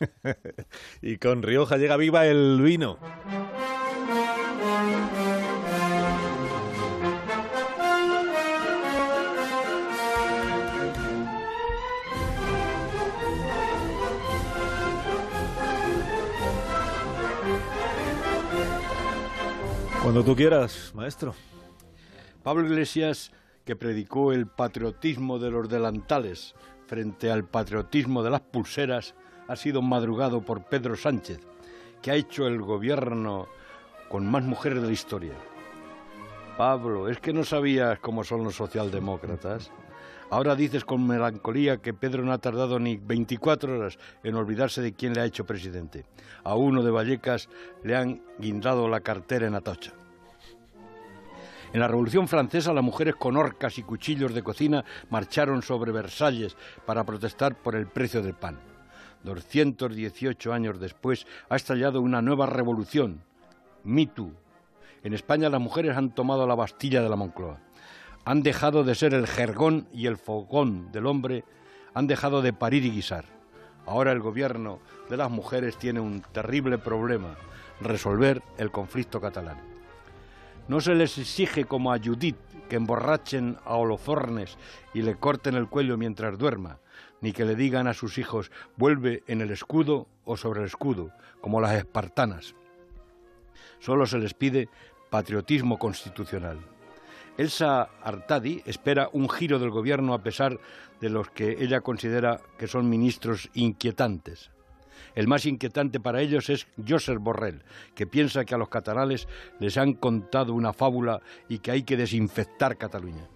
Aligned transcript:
Y 1.02 1.18
con 1.18 1.42
Rioja 1.42 1.76
llega 1.76 1.96
viva 1.96 2.26
el 2.26 2.60
vino. 2.62 2.98
Cuando 20.02 20.22
tú 20.22 20.36
quieras, 20.36 20.92
maestro. 20.94 21.34
Pablo 22.42 22.66
Iglesias, 22.66 23.32
que 23.64 23.74
predicó 23.74 24.32
el 24.32 24.46
patriotismo 24.46 25.38
de 25.38 25.50
los 25.50 25.66
delantales 25.68 26.54
frente 26.86 27.30
al 27.30 27.44
patriotismo 27.44 28.22
de 28.22 28.30
las 28.30 28.42
pulseras, 28.42 29.14
ha 29.48 29.56
sido 29.56 29.82
madrugado 29.82 30.40
por 30.42 30.64
Pedro 30.64 30.96
Sánchez, 30.96 31.40
que 32.02 32.10
ha 32.10 32.14
hecho 32.14 32.46
el 32.46 32.60
gobierno 32.60 33.48
con 34.08 34.26
más 34.30 34.42
mujeres 34.44 34.80
de 34.80 34.88
la 34.88 34.92
historia. 34.92 35.34
Pablo, 36.56 37.08
¿es 37.08 37.18
que 37.18 37.32
no 37.32 37.44
sabías 37.44 37.98
cómo 37.98 38.22
son 38.22 38.44
los 38.44 38.54
socialdemócratas? 38.54 39.72
Ahora 40.30 40.54
dices 40.54 40.84
con 40.84 41.06
melancolía 41.06 41.78
que 41.78 41.94
Pedro 41.94 42.24
no 42.24 42.32
ha 42.32 42.38
tardado 42.38 42.78
ni 42.78 42.96
24 42.96 43.78
horas 43.78 43.98
en 44.22 44.34
olvidarse 44.34 44.80
de 44.80 44.92
quién 44.92 45.14
le 45.14 45.20
ha 45.20 45.26
hecho 45.26 45.44
presidente. 45.44 46.04
A 46.42 46.54
uno 46.54 46.82
de 46.82 46.90
Vallecas 46.90 47.48
le 47.82 47.96
han 47.96 48.22
guindado 48.38 48.88
la 48.88 49.00
cartera 49.00 49.46
en 49.46 49.54
Atocha. 49.54 49.92
En 51.72 51.80
la 51.80 51.88
Revolución 51.88 52.28
Francesa 52.28 52.72
las 52.72 52.84
mujeres 52.84 53.16
con 53.16 53.36
horcas 53.36 53.78
y 53.78 53.82
cuchillos 53.82 54.32
de 54.32 54.42
cocina 54.42 54.84
marcharon 55.10 55.60
sobre 55.60 55.92
Versalles 55.92 56.56
para 56.86 57.04
protestar 57.04 57.60
por 57.60 57.74
el 57.74 57.88
precio 57.88 58.22
del 58.22 58.34
pan. 58.34 58.73
218 59.24 60.52
años 60.52 60.78
después 60.78 61.26
ha 61.48 61.56
estallado 61.56 62.00
una 62.00 62.22
nueva 62.22 62.46
revolución, 62.46 63.22
Me 63.82 64.08
En 65.02 65.12
España 65.12 65.50
las 65.50 65.60
mujeres 65.60 65.96
han 65.96 66.14
tomado 66.14 66.46
la 66.46 66.54
Bastilla 66.54 67.02
de 67.02 67.08
la 67.08 67.16
Moncloa 67.16 67.58
han 68.24 68.42
dejado 68.42 68.84
de 68.84 68.94
ser 68.94 69.14
el 69.14 69.26
jergón 69.26 69.86
y 69.92 70.06
el 70.06 70.16
fogón 70.16 70.90
del 70.92 71.06
hombre, 71.06 71.44
han 71.92 72.06
dejado 72.06 72.42
de 72.42 72.52
parir 72.52 72.84
y 72.84 72.90
guisar. 72.90 73.26
Ahora 73.86 74.12
el 74.12 74.20
gobierno 74.20 74.80
de 75.10 75.16
las 75.18 75.30
mujeres 75.30 75.76
tiene 75.76 76.00
un 76.00 76.22
terrible 76.32 76.78
problema, 76.78 77.36
resolver 77.80 78.42
el 78.56 78.70
conflicto 78.70 79.20
catalán. 79.20 79.58
No 80.68 80.80
se 80.80 80.94
les 80.94 81.18
exige 81.18 81.66
como 81.66 81.92
a 81.92 81.98
Judith 81.98 82.38
que 82.68 82.76
emborrachen 82.76 83.58
a 83.66 83.74
Holofornes 83.74 84.56
y 84.94 85.02
le 85.02 85.16
corten 85.16 85.54
el 85.54 85.68
cuello 85.68 85.98
mientras 85.98 86.38
duerma, 86.38 86.78
ni 87.24 87.32
que 87.32 87.46
le 87.46 87.56
digan 87.56 87.86
a 87.86 87.94
sus 87.94 88.18
hijos 88.18 88.50
vuelve 88.76 89.22
en 89.26 89.40
el 89.40 89.50
escudo 89.50 90.08
o 90.26 90.36
sobre 90.36 90.60
el 90.60 90.66
escudo, 90.66 91.10
como 91.40 91.58
las 91.58 91.74
espartanas. 91.74 92.54
Solo 93.80 94.04
se 94.04 94.18
les 94.18 94.34
pide 94.34 94.68
patriotismo 95.08 95.78
constitucional. 95.78 96.58
Elsa 97.38 97.88
Artadi 98.02 98.60
espera 98.66 99.08
un 99.14 99.30
giro 99.30 99.58
del 99.58 99.70
gobierno 99.70 100.12
a 100.12 100.22
pesar 100.22 100.60
de 101.00 101.08
los 101.08 101.30
que 101.30 101.56
ella 101.64 101.80
considera 101.80 102.42
que 102.58 102.68
son 102.68 102.90
ministros 102.90 103.48
inquietantes. 103.54 104.50
El 105.14 105.26
más 105.26 105.46
inquietante 105.46 106.00
para 106.00 106.20
ellos 106.20 106.50
es 106.50 106.66
Josep 106.86 107.20
Borrell, 107.20 107.62
que 107.94 108.06
piensa 108.06 108.44
que 108.44 108.54
a 108.54 108.58
los 108.58 108.68
catalanes 108.68 109.28
les 109.60 109.78
han 109.78 109.94
contado 109.94 110.52
una 110.52 110.74
fábula 110.74 111.22
y 111.48 111.60
que 111.60 111.70
hay 111.70 111.84
que 111.84 111.96
desinfectar 111.96 112.76
Cataluña. 112.76 113.30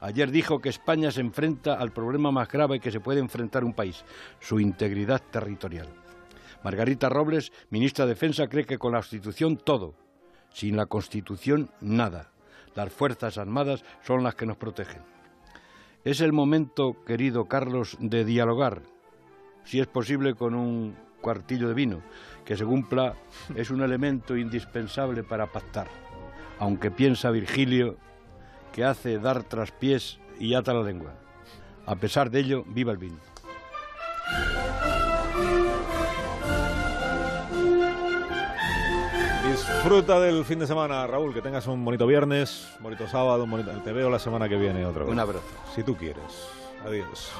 Ayer 0.00 0.30
dijo 0.30 0.60
que 0.60 0.68
España 0.68 1.10
se 1.10 1.20
enfrenta 1.20 1.74
al 1.74 1.92
problema 1.92 2.30
más 2.30 2.48
grave 2.48 2.78
que 2.78 2.92
se 2.92 3.00
puede 3.00 3.20
enfrentar 3.20 3.64
un 3.64 3.74
país, 3.74 4.04
su 4.40 4.60
integridad 4.60 5.20
territorial. 5.30 5.88
Margarita 6.62 7.08
Robles, 7.08 7.52
ministra 7.70 8.04
de 8.04 8.10
Defensa, 8.14 8.48
cree 8.48 8.64
que 8.64 8.78
con 8.78 8.92
la 8.92 8.98
Constitución 8.98 9.56
todo, 9.56 9.94
sin 10.50 10.76
la 10.76 10.86
Constitución 10.86 11.70
nada. 11.80 12.30
Las 12.74 12.92
Fuerzas 12.92 13.38
Armadas 13.38 13.84
son 14.02 14.22
las 14.22 14.34
que 14.34 14.46
nos 14.46 14.56
protegen. 14.56 15.02
Es 16.04 16.20
el 16.20 16.32
momento, 16.32 16.96
querido 17.04 17.46
Carlos, 17.46 17.96
de 18.00 18.24
dialogar, 18.24 18.82
si 19.64 19.80
es 19.80 19.88
posible 19.88 20.34
con 20.34 20.54
un 20.54 20.96
cuartillo 21.20 21.68
de 21.68 21.74
vino, 21.74 22.02
que 22.44 22.56
según 22.56 22.88
Pla 22.88 23.14
es 23.56 23.70
un 23.70 23.82
elemento 23.82 24.36
indispensable 24.36 25.24
para 25.24 25.50
pactar, 25.50 25.88
aunque 26.60 26.90
piensa 26.90 27.30
Virgilio 27.30 27.96
que 28.72 28.84
hace 28.84 29.18
dar 29.18 29.42
traspiés 29.42 30.18
y 30.38 30.54
ata 30.54 30.72
la 30.72 30.82
lengua. 30.82 31.14
A 31.86 31.96
pesar 31.96 32.30
de 32.30 32.40
ello, 32.40 32.64
viva 32.66 32.92
el 32.92 32.98
vino. 32.98 33.18
Disfruta 39.50 40.20
del 40.20 40.44
fin 40.44 40.58
de 40.58 40.66
semana, 40.66 41.06
Raúl. 41.06 41.34
Que 41.34 41.42
tengas 41.42 41.66
un 41.66 41.84
bonito 41.84 42.06
viernes, 42.06 42.68
un 42.76 42.84
bonito 42.84 43.08
sábado, 43.08 43.44
un 43.44 43.50
bonito... 43.50 43.70
Te 43.82 43.92
veo 43.92 44.10
la 44.10 44.18
semana 44.18 44.48
que 44.48 44.56
viene 44.56 44.84
otro. 44.84 45.08
Un 45.08 45.18
abrazo. 45.18 45.42
Si 45.74 45.82
tú 45.82 45.96
quieres. 45.96 46.22
Adiós. 46.84 47.32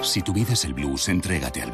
Si 0.00 0.22
tu 0.22 0.32
vida 0.32 0.54
es 0.54 0.64
el 0.64 0.72
blues, 0.72 1.08
entrégate 1.08 1.60
al 1.60 1.68